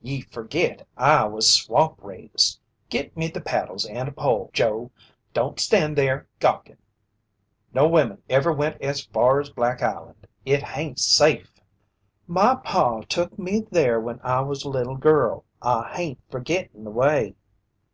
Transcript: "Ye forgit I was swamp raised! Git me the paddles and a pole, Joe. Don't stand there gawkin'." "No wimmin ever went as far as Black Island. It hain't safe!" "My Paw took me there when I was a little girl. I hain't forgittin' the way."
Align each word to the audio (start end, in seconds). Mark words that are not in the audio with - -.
"Ye 0.00 0.22
forgit 0.22 0.88
I 0.96 1.24
was 1.26 1.52
swamp 1.52 1.98
raised! 2.02 2.60
Git 2.88 3.14
me 3.14 3.28
the 3.28 3.42
paddles 3.42 3.84
and 3.84 4.08
a 4.08 4.10
pole, 4.10 4.48
Joe. 4.54 4.90
Don't 5.34 5.60
stand 5.60 5.98
there 5.98 6.26
gawkin'." 6.40 6.78
"No 7.74 7.86
wimmin 7.86 8.22
ever 8.30 8.54
went 8.54 8.80
as 8.80 9.04
far 9.04 9.38
as 9.38 9.50
Black 9.50 9.82
Island. 9.82 10.28
It 10.46 10.62
hain't 10.62 10.98
safe!" 10.98 11.52
"My 12.26 12.54
Paw 12.54 13.02
took 13.02 13.38
me 13.38 13.66
there 13.70 14.00
when 14.00 14.18
I 14.22 14.40
was 14.40 14.64
a 14.64 14.70
little 14.70 14.96
girl. 14.96 15.44
I 15.60 15.92
hain't 15.94 16.20
forgittin' 16.30 16.84
the 16.84 16.90
way." 16.90 17.34